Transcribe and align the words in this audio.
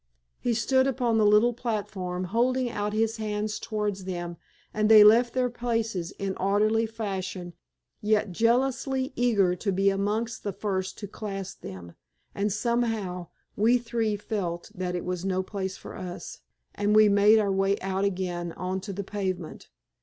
He 0.39 0.55
stood 0.55 0.87
upon 0.87 1.19
the 1.19 1.25
little 1.27 1.53
platform 1.53 2.23
holding 2.23 2.71
out 2.71 2.91
his 2.91 3.17
hands 3.17 3.59
towards 3.59 4.05
them, 4.05 4.37
and 4.73 4.89
they 4.89 5.03
left 5.03 5.35
their 5.35 5.47
places 5.51 6.09
in 6.13 6.35
orderly 6.37 6.87
fashion, 6.87 7.53
yet 8.01 8.31
jealously 8.31 9.13
eager 9.15 9.53
to 9.53 9.71
be 9.71 9.91
amongst 9.91 10.43
the 10.43 10.53
first 10.53 10.97
to 10.97 11.07
clasp 11.07 11.61
them, 11.61 11.93
and 12.33 12.51
somehow 12.51 13.27
we 13.55 13.77
three 13.77 14.15
felt 14.15 14.71
that 14.73 14.95
it 14.95 15.05
was 15.05 15.23
no 15.23 15.43
place 15.43 15.77
for 15.77 15.95
us, 15.95 16.39
and 16.73 16.95
we 16.95 17.07
made 17.07 17.37
our 17.37 17.51
way 17.51 17.77
out 17.79 18.03
again 18.03 18.53
on 18.53 18.81
to 18.81 18.93
the 18.93 19.03
pavement. 19.03 19.69